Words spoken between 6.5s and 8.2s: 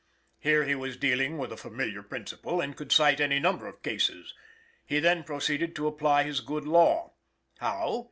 law. How?